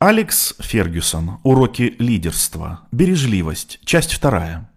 Алекс 0.00 0.54
Фергюсон. 0.60 1.40
Уроки 1.42 1.96
лидерства. 1.98 2.86
Бережливость. 2.92 3.80
Часть 3.84 4.12
вторая. 4.12 4.70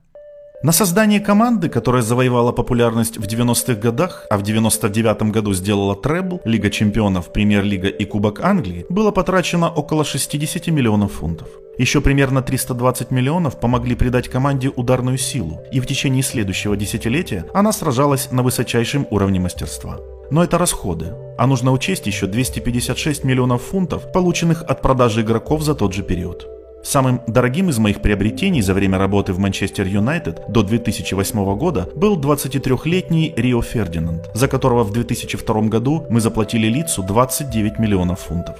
На 0.63 0.71
создание 0.71 1.19
команды, 1.19 1.69
которая 1.69 2.03
завоевала 2.03 2.51
популярность 2.51 3.17
в 3.17 3.23
90-х 3.23 3.73
годах, 3.81 4.27
а 4.29 4.37
в 4.37 4.43
99-м 4.43 5.31
году 5.31 5.53
сделала 5.53 5.95
требл, 5.95 6.39
Лига 6.45 6.69
чемпионов, 6.69 7.33
Премьер-лига 7.33 7.87
и 7.87 8.05
Кубок 8.05 8.41
Англии, 8.41 8.85
было 8.87 9.09
потрачено 9.09 9.71
около 9.71 10.05
60 10.05 10.67
миллионов 10.67 11.13
фунтов. 11.13 11.47
Еще 11.79 11.99
примерно 11.99 12.43
320 12.43 13.09
миллионов 13.09 13.59
помогли 13.59 13.95
придать 13.95 14.29
команде 14.29 14.69
ударную 14.69 15.17
силу, 15.17 15.61
и 15.71 15.79
в 15.79 15.87
течение 15.87 16.21
следующего 16.21 16.77
десятилетия 16.77 17.47
она 17.55 17.71
сражалась 17.71 18.29
на 18.29 18.43
высочайшем 18.43 19.07
уровне 19.09 19.39
мастерства. 19.39 19.97
Но 20.29 20.43
это 20.43 20.59
расходы, 20.59 21.15
а 21.39 21.47
нужно 21.47 21.71
учесть 21.71 22.05
еще 22.05 22.27
256 22.27 23.23
миллионов 23.23 23.63
фунтов, 23.63 24.11
полученных 24.11 24.61
от 24.61 24.83
продажи 24.83 25.21
игроков 25.21 25.63
за 25.63 25.73
тот 25.73 25.95
же 25.95 26.03
период. 26.03 26.60
Самым 26.83 27.21
дорогим 27.27 27.69
из 27.69 27.77
моих 27.77 28.01
приобретений 28.01 28.61
за 28.61 28.73
время 28.73 28.97
работы 28.97 29.33
в 29.33 29.39
Манчестер 29.39 29.85
Юнайтед 29.85 30.43
до 30.49 30.63
2008 30.63 31.55
года 31.55 31.87
был 31.95 32.19
23-летний 32.19 33.33
Рио 33.37 33.61
Фердинанд, 33.61 34.29
за 34.33 34.47
которого 34.47 34.83
в 34.83 34.91
2002 34.91 35.61
году 35.63 36.05
мы 36.09 36.21
заплатили 36.21 36.67
Лидсу 36.67 37.03
29 37.03 37.79
миллионов 37.79 38.21
фунтов. 38.21 38.55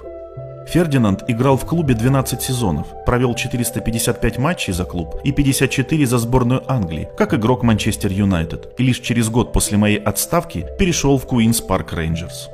Фердинанд 0.68 1.24
играл 1.28 1.58
в 1.58 1.66
клубе 1.66 1.96
12 1.96 2.42
сезонов, 2.42 2.88
провел 3.06 3.34
455 3.34 4.38
матчей 4.38 4.72
за 4.72 4.86
клуб 4.86 5.20
и 5.24 5.32
54 5.32 6.06
за 6.06 6.18
сборную 6.18 6.64
Англии, 6.72 7.10
как 7.18 7.34
игрок 7.34 7.64
Манчестер 7.64 8.12
Юнайтед, 8.12 8.70
и 8.78 8.84
лишь 8.84 9.00
через 9.00 9.30
год 9.30 9.52
после 9.52 9.78
моей 9.78 9.98
отставки 9.98 10.66
перешел 10.80 11.18
в 11.18 11.26
Куинс 11.26 11.60
Парк 11.60 11.94
Рейнджерс. 11.94 12.50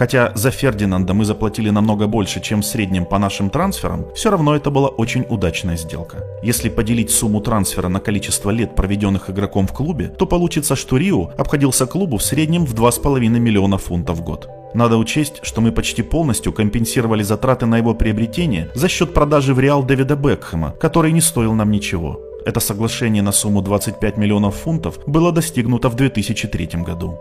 Хотя 0.00 0.32
за 0.34 0.50
Фердинанда 0.50 1.12
мы 1.12 1.26
заплатили 1.26 1.68
намного 1.68 2.06
больше, 2.06 2.40
чем 2.40 2.62
в 2.62 2.64
среднем 2.64 3.04
по 3.04 3.18
нашим 3.18 3.50
трансферам, 3.50 4.06
все 4.14 4.30
равно 4.30 4.56
это 4.56 4.70
была 4.70 4.88
очень 4.88 5.26
удачная 5.28 5.76
сделка. 5.76 6.24
Если 6.42 6.70
поделить 6.70 7.10
сумму 7.10 7.42
трансфера 7.42 7.88
на 7.88 8.00
количество 8.00 8.48
лет, 8.48 8.74
проведенных 8.74 9.28
игроком 9.28 9.66
в 9.66 9.74
клубе, 9.74 10.08
то 10.08 10.24
получится, 10.24 10.74
что 10.74 10.96
Рио 10.96 11.32
обходился 11.36 11.84
клубу 11.84 12.16
в 12.16 12.22
среднем 12.22 12.64
в 12.64 12.74
2,5 12.74 13.28
миллиона 13.28 13.76
фунтов 13.76 14.16
в 14.16 14.24
год. 14.24 14.48
Надо 14.72 14.96
учесть, 14.96 15.40
что 15.42 15.60
мы 15.60 15.70
почти 15.70 16.00
полностью 16.00 16.54
компенсировали 16.54 17.22
затраты 17.22 17.66
на 17.66 17.76
его 17.76 17.94
приобретение 17.94 18.70
за 18.74 18.88
счет 18.88 19.12
продажи 19.12 19.52
в 19.52 19.60
Реал 19.60 19.82
Дэвида 19.82 20.16
Бекхэма, 20.16 20.70
который 20.80 21.12
не 21.12 21.20
стоил 21.20 21.52
нам 21.52 21.70
ничего. 21.70 22.18
Это 22.46 22.60
соглашение 22.60 23.22
на 23.22 23.32
сумму 23.32 23.60
25 23.60 24.16
миллионов 24.16 24.56
фунтов 24.56 24.98
было 25.06 25.30
достигнуто 25.30 25.90
в 25.90 25.94
2003 25.94 26.68
году. 26.86 27.18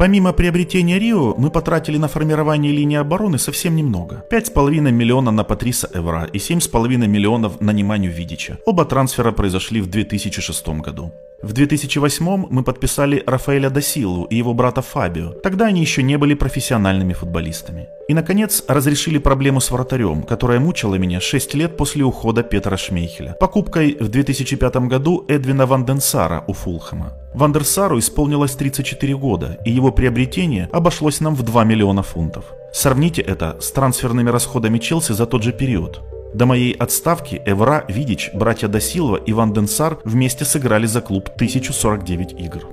Помимо 0.00 0.32
приобретения 0.32 0.98
Рио, 0.98 1.34
мы 1.36 1.50
потратили 1.50 1.98
на 1.98 2.08
формирование 2.08 2.72
линии 2.72 2.96
обороны 2.96 3.36
совсем 3.36 3.76
немного. 3.76 4.24
5,5 4.30 4.90
миллиона 4.90 5.30
на 5.30 5.44
Патриса 5.44 5.90
Эвра 5.92 6.24
и 6.24 6.38
7,5 6.38 7.06
миллионов 7.06 7.60
на 7.60 7.70
Неманю 7.70 8.10
Видича. 8.10 8.56
Оба 8.64 8.86
трансфера 8.86 9.30
произошли 9.30 9.82
в 9.82 9.90
2006 9.90 10.68
году. 10.80 11.12
В 11.42 11.54
2008 11.54 12.48
мы 12.50 12.62
подписали 12.62 13.22
Рафаэля 13.26 13.70
Досилу 13.70 14.24
и 14.24 14.36
его 14.36 14.52
брата 14.52 14.82
Фабио. 14.82 15.30
Тогда 15.30 15.66
они 15.66 15.80
еще 15.80 16.02
не 16.02 16.18
были 16.18 16.34
профессиональными 16.34 17.14
футболистами. 17.14 17.88
И, 18.08 18.14
наконец, 18.14 18.62
разрешили 18.68 19.16
проблему 19.16 19.60
с 19.60 19.70
вратарем, 19.70 20.22
которая 20.22 20.60
мучила 20.60 20.96
меня 20.96 21.18
6 21.18 21.54
лет 21.54 21.78
после 21.78 22.04
ухода 22.04 22.42
Петра 22.42 22.76
Шмейхеля. 22.76 23.36
Покупкой 23.40 23.96
в 23.98 24.08
2005 24.08 24.76
году 24.88 25.24
Эдвина 25.28 25.64
Ванденсара 25.64 26.44
у 26.46 26.52
Фулхэма. 26.52 27.14
Вандерсару 27.32 27.98
исполнилось 27.98 28.54
34 28.56 29.16
года, 29.16 29.58
и 29.64 29.70
его 29.70 29.92
приобретение 29.92 30.68
обошлось 30.72 31.20
нам 31.20 31.34
в 31.34 31.42
2 31.42 31.64
миллиона 31.64 32.02
фунтов. 32.02 32.44
Сравните 32.74 33.22
это 33.22 33.56
с 33.60 33.72
трансферными 33.72 34.28
расходами 34.28 34.78
Челси 34.78 35.12
за 35.12 35.24
тот 35.24 35.42
же 35.42 35.52
период. 35.52 36.02
До 36.34 36.46
моей 36.46 36.72
отставки 36.72 37.42
Эвра, 37.44 37.84
Видич, 37.88 38.30
братья 38.32 38.68
Досилова 38.68 39.16
и 39.16 39.32
Ван 39.32 39.52
Денсар 39.52 39.98
вместе 40.04 40.44
сыграли 40.44 40.86
за 40.86 41.00
клуб 41.00 41.28
1049 41.34 42.40
игр. 42.40 42.68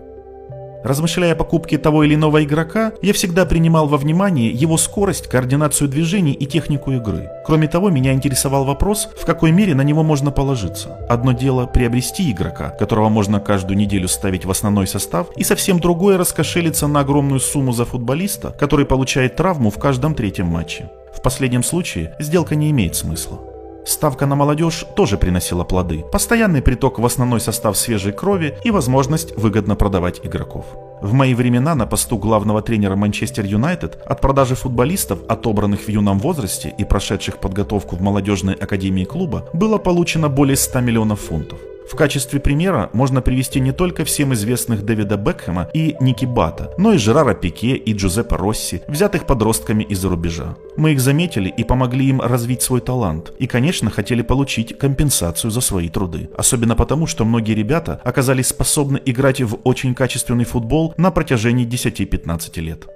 Размышляя 0.83 1.33
о 1.33 1.35
покупке 1.35 1.77
того 1.77 2.03
или 2.03 2.15
иного 2.15 2.43
игрока, 2.43 2.93
я 3.01 3.11
всегда 3.11 3.45
принимал 3.45 3.87
во 3.87 3.97
внимание 3.97 4.51
его 4.51 4.77
скорость, 4.77 5.27
координацию 5.27 5.89
движений 5.89 6.33
и 6.33 6.45
технику 6.45 6.91
игры. 6.91 7.29
Кроме 7.45 7.67
того, 7.67 7.89
меня 7.89 8.13
интересовал 8.13 8.63
вопрос, 8.63 9.09
в 9.19 9.25
какой 9.25 9.51
мере 9.51 9.73
на 9.75 9.81
него 9.81 10.03
можно 10.03 10.31
положиться. 10.31 11.05
Одно 11.09 11.33
дело 11.33 11.65
приобрести 11.65 12.31
игрока, 12.31 12.69
которого 12.69 13.09
можно 13.09 13.39
каждую 13.39 13.75
неделю 13.77 14.07
ставить 14.07 14.45
в 14.45 14.51
основной 14.51 14.87
состав, 14.87 15.27
и 15.35 15.43
совсем 15.43 15.79
другое 15.79 16.17
раскошелиться 16.17 16.87
на 16.87 16.99
огромную 16.99 17.39
сумму 17.39 17.73
за 17.73 17.83
футболиста, 17.83 18.51
который 18.51 18.85
получает 18.85 19.35
травму 19.35 19.71
в 19.71 19.79
каждом 19.79 20.13
третьем 20.13 20.45
матче. 20.45 20.89
В 21.13 21.21
последнем 21.21 21.63
случае 21.63 22.15
сделка 22.19 22.55
не 22.55 22.69
имеет 22.69 22.95
смысла. 22.95 23.39
Ставка 23.87 24.25
на 24.25 24.35
молодежь 24.35 24.85
тоже 24.97 25.17
приносила 25.17 25.63
плоды. 25.63 26.03
Постоянный 26.11 26.61
приток 26.61 26.99
в 26.99 27.05
основной 27.05 27.39
состав 27.39 27.77
свежей 27.77 28.11
крови 28.11 28.57
и 28.65 28.69
возможность 28.69 29.37
выгодно 29.37 29.77
продавать 29.77 30.19
игроков. 30.25 30.65
В 31.01 31.13
мои 31.13 31.33
времена 31.33 31.73
на 31.73 31.87
посту 31.87 32.17
главного 32.17 32.61
тренера 32.61 32.97
Манчестер 32.97 33.45
Юнайтед 33.45 33.97
от 34.05 34.19
продажи 34.19 34.55
футболистов, 34.55 35.19
отобранных 35.29 35.79
в 35.79 35.87
юном 35.87 36.19
возрасте 36.19 36.75
и 36.77 36.83
прошедших 36.83 37.37
подготовку 37.37 37.95
в 37.95 38.01
молодежной 38.01 38.55
академии 38.55 39.05
клуба, 39.05 39.47
было 39.53 39.77
получено 39.77 40.27
более 40.27 40.57
100 40.57 40.81
миллионов 40.81 41.21
фунтов. 41.21 41.59
В 41.89 41.95
качестве 41.95 42.41
примера 42.41 42.89
можно 42.91 43.21
привести 43.21 43.61
не 43.61 43.71
только 43.71 44.03
всем 44.03 44.33
известных 44.33 44.83
Дэвида 44.83 45.15
Бекхэма 45.15 45.69
и 45.73 45.95
Ники 46.01 46.25
Бата, 46.25 46.73
но 46.77 46.91
и 46.91 46.97
Жерара 46.97 47.33
Пике 47.33 47.75
и 47.75 47.93
Джузеппе 47.93 48.35
Росси, 48.35 48.81
взятых 48.87 49.25
подростками 49.25 49.83
из-за 49.83 50.09
рубежа. 50.09 50.57
Мы 50.75 50.91
их 50.91 50.99
заметили 50.99 51.47
и 51.49 51.63
помогли 51.63 52.07
им 52.07 52.19
развить 52.19 52.61
свой 52.61 52.81
талант. 52.81 53.31
И, 53.39 53.47
конечно, 53.47 53.89
хотели 53.89 54.21
получить 54.21 54.77
компенсацию 54.77 55.49
за 55.49 55.61
свои 55.61 55.87
труды. 55.87 56.29
Особенно 56.37 56.75
потому, 56.75 57.07
что 57.07 57.23
многие 57.23 57.53
ребята 57.53 58.01
оказались 58.03 58.47
способны 58.47 59.01
играть 59.05 59.41
в 59.41 59.59
очень 59.63 59.95
качественный 59.95 60.45
футбол 60.45 60.93
на 60.97 61.11
протяжении 61.11 61.65
10-15 61.65 62.59
лет. 62.59 62.87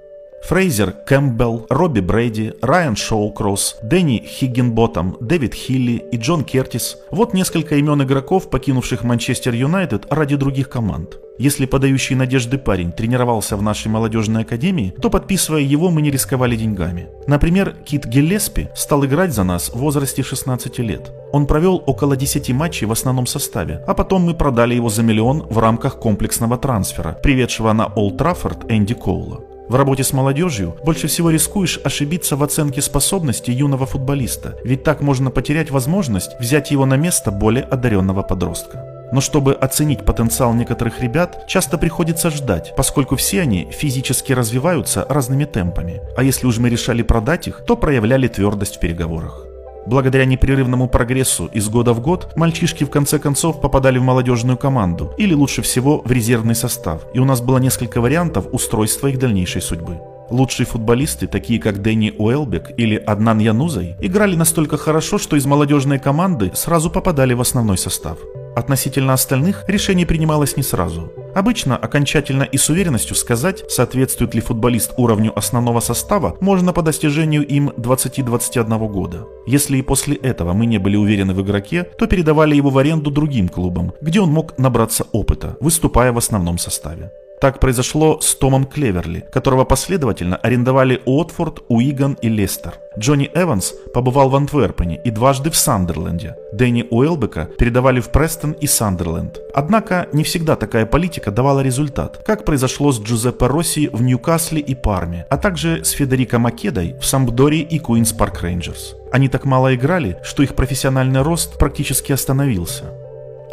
Фрейзер 0.43 0.91
Кэмпбелл, 1.05 1.67
Робби 1.69 1.99
Брейди, 1.99 2.53
Райан 2.61 2.95
Шоукросс, 2.95 3.77
Дэнни 3.83 4.23
Хиггинботом, 4.25 5.15
Дэвид 5.21 5.53
Хили 5.53 6.03
и 6.11 6.17
Джон 6.17 6.43
Кертис– 6.43 6.97
вот 7.11 7.33
несколько 7.33 7.75
имен 7.75 8.01
игроков, 8.03 8.49
покинувших 8.49 9.03
Манчестер 9.03 9.53
Юнайтед 9.53 10.07
ради 10.09 10.35
других 10.35 10.67
команд. 10.67 11.19
Если 11.37 11.65
подающий 11.65 12.15
надежды 12.15 12.57
парень 12.57 12.91
тренировался 12.91 13.55
в 13.55 13.61
нашей 13.61 13.87
молодежной 13.87 14.41
академии, 14.41 14.93
то 15.01 15.09
подписывая 15.09 15.61
его 15.61 15.89
мы 15.89 16.01
не 16.01 16.11
рисковали 16.11 16.55
деньгами. 16.55 17.07
Например, 17.27 17.75
Кит 17.85 18.05
Гиллеспи 18.05 18.67
стал 18.75 19.05
играть 19.05 19.33
за 19.33 19.43
нас 19.43 19.69
в 19.69 19.77
возрасте 19.77 20.21
16 20.21 20.79
лет. 20.79 21.11
Он 21.31 21.47
провел 21.47 21.81
около 21.85 22.15
10 22.15 22.51
матчей 22.51 22.87
в 22.87 22.91
основном 22.91 23.25
составе, 23.25 23.83
а 23.87 23.93
потом 23.93 24.23
мы 24.23 24.33
продали 24.33 24.75
его 24.75 24.89
за 24.89 25.03
миллион 25.03 25.43
в 25.49 25.57
рамках 25.59 25.97
комплексного 25.97 26.57
трансфера, 26.57 27.17
приведшего 27.23 27.73
на 27.73 27.87
Олд 27.87 28.17
Траффорд 28.17 28.69
Энди 28.69 28.93
Коула. 28.93 29.50
В 29.67 29.75
работе 29.75 30.03
с 30.03 30.13
молодежью 30.13 30.75
больше 30.83 31.07
всего 31.07 31.29
рискуешь 31.29 31.79
ошибиться 31.83 32.35
в 32.35 32.43
оценке 32.43 32.81
способностей 32.81 33.51
юного 33.53 33.85
футболиста, 33.85 34.57
ведь 34.63 34.83
так 34.83 35.01
можно 35.01 35.31
потерять 35.31 35.71
возможность 35.71 36.39
взять 36.39 36.71
его 36.71 36.85
на 36.85 36.95
место 36.95 37.31
более 37.31 37.63
одаренного 37.63 38.21
подростка. 38.21 38.85
Но 39.11 39.19
чтобы 39.19 39.53
оценить 39.53 40.05
потенциал 40.05 40.53
некоторых 40.53 41.01
ребят, 41.01 41.45
часто 41.47 41.77
приходится 41.77 42.29
ждать, 42.29 42.73
поскольку 42.77 43.17
все 43.17 43.41
они 43.41 43.67
физически 43.71 44.31
развиваются 44.31 45.05
разными 45.09 45.45
темпами. 45.45 46.01
А 46.15 46.23
если 46.23 46.47
уж 46.47 46.57
мы 46.59 46.69
решали 46.69 47.01
продать 47.01 47.47
их, 47.47 47.63
то 47.65 47.75
проявляли 47.75 48.27
твердость 48.27 48.77
в 48.77 48.79
переговорах. 48.79 49.50
Благодаря 49.87 50.25
непрерывному 50.25 50.87
прогрессу 50.87 51.47
из 51.47 51.67
года 51.69 51.93
в 51.93 52.01
год 52.01 52.33
мальчишки 52.35 52.83
в 52.83 52.89
конце 52.89 53.17
концов 53.19 53.61
попадали 53.61 53.97
в 53.97 54.03
молодежную 54.03 54.57
команду 54.57 55.13
или 55.17 55.33
лучше 55.33 55.61
всего 55.61 56.01
в 56.05 56.11
резервный 56.11 56.55
состав, 56.55 57.01
и 57.13 57.19
у 57.19 57.25
нас 57.25 57.41
было 57.41 57.57
несколько 57.57 57.99
вариантов 57.99 58.45
устройства 58.51 59.07
их 59.07 59.17
дальнейшей 59.17 59.61
судьбы. 59.61 59.99
Лучшие 60.29 60.65
футболисты, 60.65 61.27
такие 61.27 61.59
как 61.59 61.81
Дэнни 61.81 62.13
Уэлбек 62.17 62.71
или 62.77 62.95
Аднан 62.95 63.39
Янузай, 63.39 63.97
играли 63.99 64.35
настолько 64.35 64.77
хорошо, 64.77 65.17
что 65.17 65.35
из 65.35 65.45
молодежной 65.45 65.99
команды 65.99 66.51
сразу 66.53 66.89
попадали 66.89 67.33
в 67.33 67.41
основной 67.41 67.77
состав. 67.77 68.17
Относительно 68.55 69.13
остальных 69.13 69.65
решение 69.67 70.05
принималось 70.05 70.55
не 70.55 70.63
сразу. 70.63 71.11
Обычно 71.33 71.77
окончательно 71.77 72.43
и 72.43 72.57
с 72.57 72.69
уверенностью 72.69 73.15
сказать, 73.15 73.63
соответствует 73.69 74.35
ли 74.35 74.41
футболист 74.41 74.93
уровню 74.97 75.37
основного 75.37 75.79
состава, 75.79 76.35
можно 76.41 76.73
по 76.73 76.81
достижению 76.81 77.47
им 77.47 77.69
20-21 77.69 78.87
года. 78.89 79.25
Если 79.47 79.77
и 79.77 79.81
после 79.81 80.15
этого 80.15 80.53
мы 80.53 80.65
не 80.65 80.77
были 80.77 80.95
уверены 80.97 81.33
в 81.33 81.41
игроке, 81.41 81.83
то 81.83 82.07
передавали 82.07 82.55
его 82.55 82.69
в 82.69 82.77
аренду 82.77 83.11
другим 83.11 83.49
клубам, 83.49 83.93
где 84.01 84.19
он 84.19 84.31
мог 84.31 84.57
набраться 84.57 85.05
опыта, 85.11 85.57
выступая 85.59 86.11
в 86.11 86.17
основном 86.17 86.57
составе. 86.57 87.11
Так 87.41 87.59
произошло 87.59 88.21
с 88.21 88.35
Томом 88.35 88.65
Клеверли, 88.65 89.25
которого 89.33 89.65
последовательно 89.65 90.35
арендовали 90.37 91.01
Уотфорд, 91.05 91.63
Уиган 91.69 92.13
и 92.21 92.29
Лестер. 92.29 92.75
Джонни 92.99 93.31
Эванс 93.33 93.73
побывал 93.95 94.29
в 94.29 94.35
Антверпене 94.35 95.01
и 95.03 95.09
дважды 95.09 95.49
в 95.49 95.57
Сандерленде. 95.57 96.35
Дэнни 96.53 96.85
Уэлбека 96.91 97.45
передавали 97.57 97.99
в 97.99 98.11
Престон 98.11 98.51
и 98.51 98.67
Сандерленд. 98.67 99.39
Однако 99.55 100.07
не 100.13 100.23
всегда 100.23 100.55
такая 100.55 100.85
политика 100.85 101.31
давала 101.31 101.61
результат, 101.61 102.21
как 102.23 102.45
произошло 102.45 102.91
с 102.91 103.01
Джузеппе 103.01 103.47
Росси 103.47 103.87
в 103.87 104.03
Ньюкасле 104.03 104.59
и 104.61 104.75
Парме, 104.75 105.25
а 105.31 105.37
также 105.37 105.83
с 105.83 105.89
Федерико 105.91 106.37
Македой 106.37 106.95
в 107.01 107.05
Сампдоре 107.07 107.61
и 107.61 107.79
Куинс 107.79 108.13
Парк 108.13 108.43
Рейнджерс. 108.43 108.95
Они 109.11 109.29
так 109.29 109.45
мало 109.45 109.73
играли, 109.73 110.19
что 110.21 110.43
их 110.43 110.53
профессиональный 110.53 111.23
рост 111.23 111.57
практически 111.57 112.11
остановился. 112.11 113.00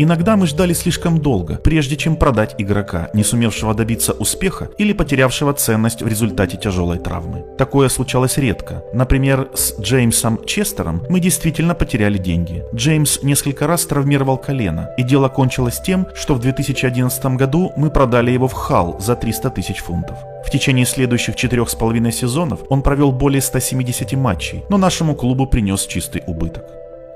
Иногда 0.01 0.37
мы 0.37 0.47
ждали 0.47 0.75
слишком 0.75 1.19
долго, 1.19 1.57
прежде 1.57 1.97
чем 1.97 2.15
продать 2.15 2.55
игрока, 2.59 3.11
не 3.15 3.25
сумевшего 3.25 3.75
добиться 3.75 4.13
успеха 4.13 4.71
или 4.79 4.93
потерявшего 4.93 5.53
ценность 5.55 6.03
в 6.03 6.07
результате 6.07 6.57
тяжелой 6.57 7.01
травмы. 7.01 7.45
Такое 7.59 7.89
случалось 7.89 8.39
редко. 8.39 8.85
Например, 8.93 9.49
с 9.55 9.77
Джеймсом 9.81 10.45
Честером 10.47 11.03
мы 11.09 11.19
действительно 11.19 11.75
потеряли 11.75 12.17
деньги. 12.17 12.63
Джеймс 12.73 13.25
несколько 13.25 13.67
раз 13.67 13.87
травмировал 13.87 14.39
колено, 14.39 14.91
и 14.97 15.03
дело 15.03 15.29
кончилось 15.29 15.81
тем, 15.85 16.07
что 16.15 16.35
в 16.35 16.39
2011 16.39 17.25
году 17.35 17.73
мы 17.77 17.91
продали 17.91 18.31
его 18.31 18.47
в 18.47 18.53
Хал 18.53 19.01
за 19.01 19.17
300 19.17 19.51
тысяч 19.51 19.79
фунтов. 19.79 20.17
В 20.47 20.51
течение 20.53 20.87
следующих 20.87 21.35
четырех 21.35 21.69
с 21.69 21.75
половиной 21.75 22.13
сезонов 22.13 22.61
он 22.69 22.83
провел 22.83 23.11
более 23.11 23.43
170 23.43 24.13
матчей, 24.13 24.63
но 24.69 24.77
нашему 24.77 25.17
клубу 25.17 25.47
принес 25.47 25.87
чистый 25.87 26.23
убыток. 26.29 26.65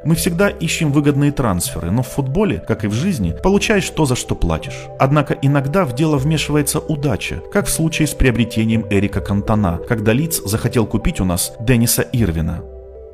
Мы 0.04 0.16
всегда 0.16 0.48
ищем 0.48 0.90
выгодные 0.90 1.30
трансферы, 1.30 1.90
но 1.90 2.02
в 2.02 2.08
футболе, 2.08 2.62
как 2.66 2.84
и 2.84 2.88
в 2.88 2.92
жизни, 2.92 3.34
получаешь 3.42 3.88
то, 3.90 4.04
за 4.04 4.16
что 4.16 4.34
платишь. 4.34 4.86
Однако 4.98 5.34
иногда 5.40 5.84
в 5.84 5.94
дело 5.94 6.16
вмешивается 6.16 6.80
удача, 6.80 7.40
как 7.52 7.66
в 7.66 7.70
случае 7.70 8.08
с 8.08 8.14
приобретением 8.14 8.86
Эрика 8.90 9.20
Кантона, 9.20 9.78
когда 9.88 10.12
Лиц 10.12 10.42
захотел 10.44 10.86
купить 10.86 11.20
у 11.20 11.24
нас 11.24 11.52
Денниса 11.60 12.02
Ирвина. 12.12 12.64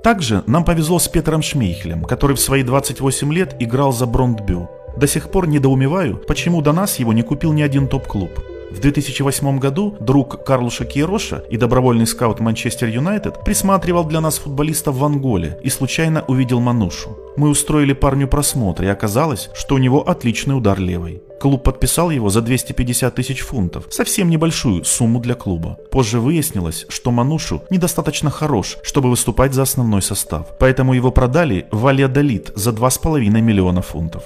Также 0.02 0.42
нам 0.46 0.64
повезло 0.64 0.98
с 0.98 1.08
Петром 1.08 1.42
Шмейхелем, 1.42 2.04
который 2.04 2.36
в 2.36 2.40
свои 2.40 2.62
28 2.62 3.32
лет 3.34 3.56
играл 3.58 3.92
за 3.92 4.06
Брондбю. 4.06 4.70
До 4.96 5.06
сих 5.06 5.30
пор 5.30 5.46
недоумеваю, 5.46 6.16
почему 6.16 6.62
до 6.62 6.72
нас 6.72 6.98
его 6.98 7.12
не 7.12 7.22
купил 7.22 7.52
ни 7.52 7.62
один 7.62 7.88
топ-клуб. 7.88 8.30
В 8.70 8.80
2008 8.80 9.58
году 9.58 9.96
друг 9.98 10.44
Карлуша 10.44 10.84
Киероша 10.84 11.42
и 11.48 11.56
добровольный 11.56 12.06
скаут 12.06 12.40
Манчестер 12.40 12.88
Юнайтед 12.88 13.42
присматривал 13.42 14.04
для 14.04 14.20
нас 14.20 14.38
футболистов 14.38 14.96
в 14.96 15.04
Анголе 15.04 15.58
и 15.62 15.70
случайно 15.70 16.22
увидел 16.28 16.60
Манушу. 16.60 17.16
Мы 17.36 17.48
устроили 17.48 17.94
парню 17.94 18.28
просмотр, 18.28 18.84
и 18.84 18.88
оказалось, 18.88 19.48
что 19.54 19.76
у 19.76 19.78
него 19.78 20.06
отличный 20.06 20.56
удар 20.56 20.78
левой. 20.78 21.22
Клуб 21.40 21.62
подписал 21.62 22.10
его 22.10 22.28
за 22.28 22.42
250 22.42 23.14
тысяч 23.14 23.40
фунтов, 23.40 23.86
совсем 23.90 24.28
небольшую 24.28 24.84
сумму 24.84 25.20
для 25.20 25.34
клуба. 25.34 25.78
Позже 25.90 26.20
выяснилось, 26.20 26.84
что 26.88 27.10
Манушу 27.10 27.62
недостаточно 27.70 28.28
хорош, 28.28 28.76
чтобы 28.82 29.08
выступать 29.08 29.54
за 29.54 29.62
основной 29.62 30.02
состав, 30.02 30.58
поэтому 30.58 30.94
его 30.94 31.10
продали 31.10 31.66
в 31.70 31.82
Вальядолит 31.82 32.52
за 32.54 32.70
2,5 32.70 33.20
миллиона 33.40 33.80
фунтов. 33.82 34.24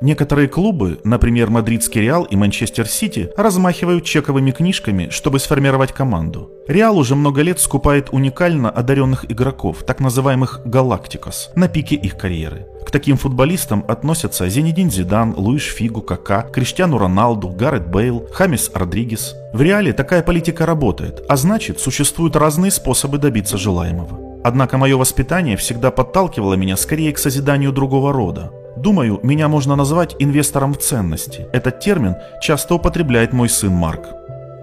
Некоторые 0.00 0.46
клубы, 0.46 1.00
например, 1.02 1.50
Мадридский 1.50 2.00
Реал 2.00 2.22
и 2.22 2.36
Манчестер 2.36 2.86
Сити, 2.86 3.30
размахивают 3.36 4.04
чековыми 4.04 4.52
книжками, 4.52 5.08
чтобы 5.10 5.40
сформировать 5.40 5.92
команду. 5.92 6.52
Реал 6.68 6.96
уже 6.98 7.16
много 7.16 7.42
лет 7.42 7.58
скупает 7.58 8.10
уникально 8.12 8.70
одаренных 8.70 9.28
игроков, 9.28 9.82
так 9.84 9.98
называемых 9.98 10.60
«галактикос», 10.64 11.50
на 11.56 11.66
пике 11.66 11.96
их 11.96 12.16
карьеры. 12.16 12.66
К 12.86 12.92
таким 12.92 13.16
футболистам 13.16 13.84
относятся 13.88 14.48
Зенедин 14.48 14.88
Зидан, 14.88 15.34
Луиш 15.36 15.64
Фигу, 15.64 16.00
Кака, 16.00 16.42
Криштиану 16.42 16.98
Роналду, 16.98 17.48
Гаррет 17.48 17.88
Бейл, 17.88 18.28
Хамис 18.32 18.70
Родригес. 18.72 19.34
В 19.52 19.60
Реале 19.60 19.92
такая 19.92 20.22
политика 20.22 20.64
работает, 20.64 21.24
а 21.28 21.36
значит, 21.36 21.80
существуют 21.80 22.36
разные 22.36 22.70
способы 22.70 23.18
добиться 23.18 23.58
желаемого. 23.58 24.40
Однако 24.44 24.78
мое 24.78 24.96
воспитание 24.96 25.56
всегда 25.56 25.90
подталкивало 25.90 26.54
меня 26.54 26.76
скорее 26.76 27.12
к 27.12 27.18
созиданию 27.18 27.72
другого 27.72 28.12
рода. 28.12 28.52
Думаю, 28.78 29.18
меня 29.24 29.48
можно 29.48 29.74
назвать 29.74 30.14
инвестором 30.20 30.72
в 30.72 30.78
ценности. 30.78 31.48
Этот 31.52 31.80
термин 31.80 32.14
часто 32.40 32.76
употребляет 32.76 33.32
мой 33.32 33.48
сын 33.48 33.72
Марк. 33.72 34.06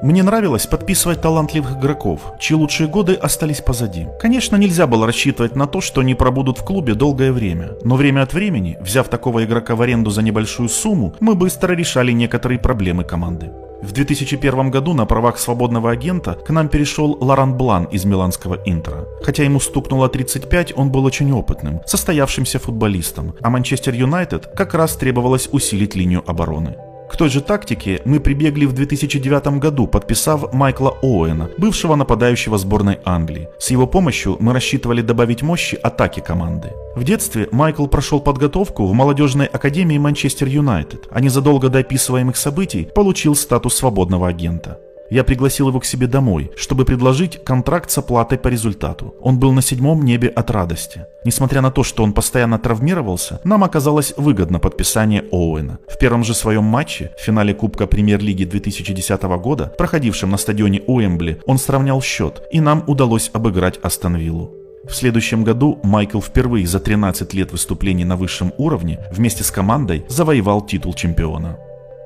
Мне 0.01 0.23
нравилось 0.23 0.67
подписывать 0.67 1.21
талантливых 1.21 1.77
игроков, 1.77 2.21
чьи 2.39 2.55
лучшие 2.55 2.87
годы 2.87 3.13
остались 3.15 3.59
позади. 3.59 4.07
Конечно, 4.19 4.55
нельзя 4.55 4.87
было 4.87 5.05
рассчитывать 5.05 5.55
на 5.55 5.67
то, 5.67 5.81
что 5.81 6.01
они 6.01 6.15
пробудут 6.15 6.59
в 6.59 6.63
клубе 6.63 6.93
долгое 6.93 7.33
время, 7.33 7.71
но 7.83 7.95
время 7.95 8.21
от 8.21 8.33
времени, 8.33 8.77
взяв 8.79 9.09
такого 9.09 9.43
игрока 9.43 9.75
в 9.75 9.81
аренду 9.81 10.11
за 10.11 10.21
небольшую 10.21 10.69
сумму, 10.69 11.13
мы 11.19 11.35
быстро 11.35 11.73
решали 11.73 12.11
некоторые 12.11 12.59
проблемы 12.59 13.03
команды. 13.03 13.51
В 13.85 13.91
2001 13.91 14.71
году 14.71 14.93
на 14.95 15.05
правах 15.05 15.37
свободного 15.37 15.91
агента 15.91 16.33
к 16.33 16.49
нам 16.49 16.69
перешел 16.69 17.15
Лоран 17.21 17.53
Блан 17.53 17.83
из 17.85 18.03
миланского 18.03 18.59
Интера. 18.65 19.07
Хотя 19.21 19.43
ему 19.43 19.59
стукнуло 19.59 20.09
35, 20.09 20.73
он 20.75 20.91
был 20.91 21.05
очень 21.05 21.31
опытным, 21.31 21.81
состоявшимся 21.85 22.57
футболистом, 22.57 23.35
а 23.41 23.51
Манчестер 23.51 23.93
Юнайтед 23.93 24.47
как 24.57 24.73
раз 24.73 24.95
требовалось 24.95 25.49
усилить 25.51 25.93
линию 25.95 26.23
обороны. 26.25 26.75
К 27.09 27.17
той 27.17 27.29
же 27.29 27.41
тактике 27.41 28.01
мы 28.05 28.19
прибегли 28.19 28.65
в 28.65 28.73
2009 28.73 29.59
году, 29.59 29.87
подписав 29.87 30.53
Майкла 30.53 30.97
Оуэна, 31.01 31.49
бывшего 31.57 31.95
нападающего 31.95 32.57
сборной 32.57 32.99
Англии. 33.05 33.47
С 33.59 33.71
его 33.71 33.87
помощью 33.87 34.37
мы 34.39 34.53
рассчитывали 34.53 35.01
добавить 35.01 35.43
мощи 35.43 35.75
атаки 35.81 36.19
команды. 36.19 36.73
В 36.95 37.03
детстве 37.03 37.47
Майкл 37.51 37.87
прошел 37.87 38.19
подготовку 38.19 38.85
в 38.87 38.93
молодежной 38.93 39.45
академии 39.45 39.97
Манчестер 39.97 40.47
Юнайтед, 40.47 41.07
а 41.11 41.21
незадолго 41.21 41.69
до 41.69 41.79
описываемых 41.79 42.37
событий 42.37 42.89
получил 42.95 43.35
статус 43.35 43.75
свободного 43.75 44.27
агента. 44.27 44.79
Я 45.09 45.23
пригласил 45.23 45.69
его 45.69 45.79
к 45.79 45.85
себе 45.85 46.07
домой, 46.07 46.51
чтобы 46.57 46.85
предложить 46.85 47.43
контракт 47.43 47.91
с 47.91 47.97
оплатой 47.97 48.37
по 48.37 48.47
результату. 48.47 49.15
Он 49.21 49.39
был 49.39 49.51
на 49.51 49.61
седьмом 49.61 50.03
небе 50.03 50.29
от 50.29 50.49
радости. 50.51 51.05
Несмотря 51.23 51.61
на 51.61 51.71
то, 51.71 51.83
что 51.83 52.03
он 52.03 52.13
постоянно 52.13 52.57
травмировался, 52.57 53.39
нам 53.43 53.63
оказалось 53.63 54.13
выгодно 54.17 54.59
подписание 54.59 55.23
Оуэна. 55.31 55.79
В 55.87 55.97
первом 55.97 56.23
же 56.23 56.33
своем 56.33 56.63
матче, 56.63 57.11
в 57.17 57.21
финале 57.21 57.53
Кубка 57.53 57.87
Премьер-лиги 57.87 58.45
2010 58.45 59.21
года, 59.23 59.73
проходившем 59.77 60.31
на 60.31 60.37
стадионе 60.37 60.81
Уэмбли, 60.87 61.41
он 61.45 61.57
сравнял 61.57 62.01
счет, 62.01 62.41
и 62.51 62.59
нам 62.59 62.83
удалось 62.87 63.29
обыграть 63.33 63.79
Астон 63.83 64.15
Виллу. 64.15 64.51
В 64.87 64.93
следующем 64.93 65.43
году 65.43 65.79
Майкл 65.83 66.21
впервые 66.21 66.67
за 66.67 66.79
13 66.79 67.33
лет 67.33 67.51
выступлений 67.51 68.05
на 68.05 68.15
высшем 68.15 68.53
уровне 68.57 68.99
вместе 69.11 69.43
с 69.43 69.49
командой 69.49 70.05
завоевал 70.09 70.61
титул 70.61 70.93
чемпиона. 70.93 71.57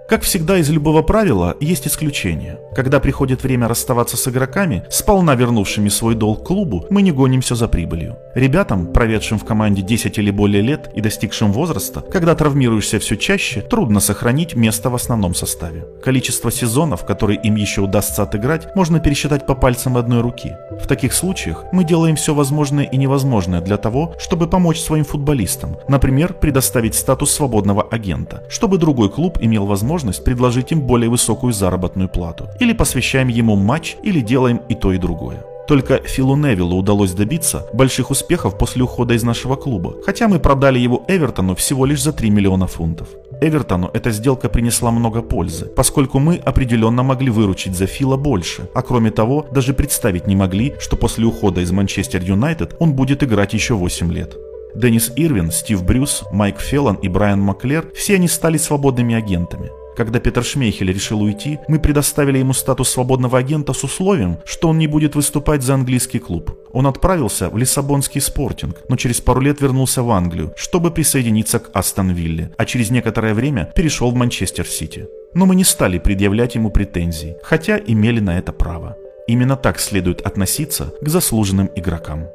Как 0.09 0.23
всегда 0.23 0.57
из 0.57 0.67
любого 0.71 1.03
правила 1.03 1.55
есть 1.59 1.85
исключения. 1.85 2.57
Когда 2.73 2.99
приходит 2.99 3.43
время 3.43 3.67
расставаться 3.67 4.17
с 4.17 4.27
игроками, 4.27 4.83
сполна 4.89 5.35
вернувшими 5.35 5.87
свой 5.89 6.15
долг 6.15 6.47
клубу, 6.47 6.87
мы 6.89 7.03
не 7.03 7.11
гонимся 7.11 7.53
за 7.53 7.67
прибылью. 7.67 8.17
Ребятам, 8.33 8.87
проведшим 8.91 9.37
в 9.37 9.45
команде 9.45 9.83
10 9.83 10.17
или 10.17 10.31
более 10.31 10.63
лет 10.63 10.89
и 10.95 11.01
достигшим 11.01 11.51
возраста, 11.51 12.01
когда 12.01 12.33
травмируешься 12.33 12.97
все 12.97 13.17
чаще, 13.17 13.61
трудно 13.61 13.99
сохранить 13.99 14.55
место 14.55 14.89
в 14.89 14.95
основном 14.95 15.35
составе. 15.35 15.85
Количество 16.03 16.51
сезонов, 16.51 17.05
которые 17.05 17.39
им 17.43 17.53
еще 17.53 17.81
удастся 17.81 18.23
отыграть, 18.23 18.75
можно 18.75 18.99
пересчитать 18.99 19.45
по 19.45 19.53
пальцам 19.53 19.95
одной 19.95 20.21
руки. 20.21 20.55
В 20.71 20.87
таких 20.87 21.13
случаях 21.13 21.65
мы 21.71 21.83
делаем 21.83 22.15
все 22.15 22.33
возможное 22.33 22.85
и 22.85 22.97
невозможное 22.97 23.61
для 23.61 23.77
того, 23.77 24.15
чтобы 24.17 24.47
помочь 24.47 24.79
своим 24.79 25.05
футболистам, 25.05 25.77
например, 25.87 26.33
предоставить 26.33 26.95
статус 26.95 27.29
свободного 27.29 27.83
агента, 27.83 28.41
чтобы 28.49 28.79
другой 28.79 29.11
клуб 29.11 29.37
имел 29.39 29.67
возможность 29.67 29.98
возможность 29.99 30.23
предложить 30.23 30.71
им 30.71 30.81
более 30.81 31.09
высокую 31.09 31.53
заработную 31.53 32.09
плату. 32.09 32.47
Или 32.61 32.73
посвящаем 32.73 33.27
ему 33.27 33.55
матч, 33.55 33.97
или 34.05 34.21
делаем 34.21 34.61
и 34.69 34.75
то, 34.75 34.93
и 34.93 34.97
другое. 34.97 35.43
Только 35.67 35.97
Филу 35.97 36.35
Невиллу 36.35 36.77
удалось 36.77 37.11
добиться 37.11 37.65
больших 37.73 38.11
успехов 38.11 38.57
после 38.57 38.81
ухода 38.83 39.13
из 39.13 39.23
нашего 39.23 39.55
клуба, 39.55 39.93
хотя 40.05 40.27
мы 40.27 40.39
продали 40.39 40.79
его 40.79 41.03
Эвертону 41.07 41.53
всего 41.53 41.85
лишь 41.85 42.01
за 42.01 42.11
3 42.11 42.29
миллиона 42.31 42.65
фунтов. 42.65 43.07
Эвертону 43.41 43.89
эта 43.93 44.11
сделка 44.11 44.49
принесла 44.49 44.91
много 44.91 45.21
пользы, 45.21 45.65
поскольку 45.65 46.19
мы 46.19 46.41
определенно 46.45 47.03
могли 47.03 47.29
выручить 47.29 47.75
за 47.75 47.85
Фила 47.85 48.17
больше, 48.17 48.69
а 48.73 48.81
кроме 48.81 49.11
того, 49.11 49.45
даже 49.51 49.73
представить 49.73 50.27
не 50.27 50.35
могли, 50.35 50.73
что 50.79 50.95
после 50.95 51.25
ухода 51.25 51.61
из 51.61 51.71
Манчестер 51.71 52.23
Юнайтед 52.23 52.75
он 52.79 52.93
будет 52.93 53.23
играть 53.23 53.53
еще 53.53 53.73
8 53.73 54.11
лет. 54.13 54.37
Деннис 54.75 55.11
Ирвин, 55.15 55.51
Стив 55.51 55.83
Брюс, 55.83 56.23
Майк 56.31 56.59
Феллон 56.59 56.95
и 56.95 57.07
Брайан 57.07 57.41
Маклер– 57.41 57.91
все 57.95 58.15
они 58.15 58.27
стали 58.27 58.57
свободными 58.57 59.15
агентами. 59.15 59.71
Когда 59.95 60.19
Петр 60.19 60.43
Шмейхель 60.43 60.91
решил 60.91 61.21
уйти, 61.21 61.59
мы 61.67 61.79
предоставили 61.79 62.37
ему 62.37 62.53
статус 62.53 62.89
свободного 62.89 63.37
агента 63.37 63.73
с 63.73 63.83
условием, 63.83 64.37
что 64.45 64.69
он 64.69 64.77
не 64.77 64.87
будет 64.87 65.15
выступать 65.15 65.63
за 65.63 65.73
английский 65.73 66.19
клуб. 66.19 66.57
Он 66.71 66.87
отправился 66.87 67.49
в 67.49 67.57
Лиссабонский 67.57 68.21
спортинг, 68.21 68.77
но 68.87 68.95
через 68.95 69.21
пару 69.21 69.41
лет 69.41 69.61
вернулся 69.61 70.03
в 70.03 70.11
Англию, 70.11 70.53
чтобы 70.55 70.91
присоединиться 70.91 71.59
к 71.59 71.69
Астон 71.73 72.11
Вилле, 72.11 72.51
а 72.57 72.65
через 72.65 72.91
некоторое 72.91 73.33
время 73.33 73.71
перешел 73.75 74.11
в 74.11 74.15
Манчестер 74.15 74.67
Сити. 74.67 75.07
Но 75.33 75.45
мы 75.45 75.55
не 75.55 75.63
стали 75.63 75.99
предъявлять 75.99 76.55
ему 76.55 76.71
претензий, 76.71 77.35
хотя 77.43 77.77
имели 77.77 78.19
на 78.19 78.37
это 78.37 78.51
право. 78.51 78.95
Именно 79.27 79.57
так 79.57 79.79
следует 79.79 80.21
относиться 80.21 80.93
к 81.01 81.07
заслуженным 81.07 81.69
игрокам. 81.75 82.27